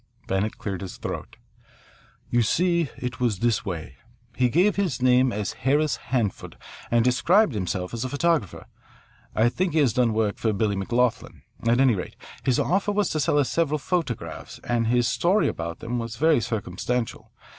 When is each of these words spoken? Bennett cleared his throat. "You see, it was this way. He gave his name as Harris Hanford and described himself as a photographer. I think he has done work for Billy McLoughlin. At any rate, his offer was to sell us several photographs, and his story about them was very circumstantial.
Bennett 0.25 0.57
cleared 0.57 0.81
his 0.81 0.97
throat. 0.97 1.37
"You 2.31 2.41
see, 2.41 2.89
it 2.97 3.19
was 3.19 3.37
this 3.37 3.63
way. 3.63 3.97
He 4.35 4.49
gave 4.49 4.75
his 4.75 4.99
name 4.99 5.31
as 5.31 5.53
Harris 5.53 5.97
Hanford 5.97 6.57
and 6.89 7.05
described 7.05 7.53
himself 7.53 7.93
as 7.93 8.03
a 8.03 8.09
photographer. 8.09 8.65
I 9.35 9.47
think 9.47 9.73
he 9.73 9.79
has 9.81 9.93
done 9.93 10.11
work 10.13 10.37
for 10.39 10.53
Billy 10.53 10.75
McLoughlin. 10.75 11.43
At 11.67 11.79
any 11.79 11.93
rate, 11.93 12.15
his 12.43 12.57
offer 12.57 12.91
was 12.91 13.09
to 13.11 13.19
sell 13.19 13.37
us 13.37 13.51
several 13.51 13.77
photographs, 13.77 14.59
and 14.63 14.87
his 14.87 15.07
story 15.07 15.47
about 15.47 15.81
them 15.81 15.99
was 15.99 16.15
very 16.15 16.41
circumstantial. 16.41 17.31